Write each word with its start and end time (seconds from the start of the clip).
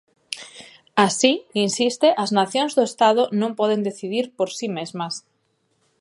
Así, 1.05 1.33
insiste, 1.65 2.07
as 2.23 2.29
nacións 2.39 2.71
do 2.77 2.83
Estado 2.91 3.23
non 3.41 3.51
poden 3.59 3.81
decidir 3.89 4.25
por 4.37 4.49
si 4.57 4.67
mesmas. 4.77 5.13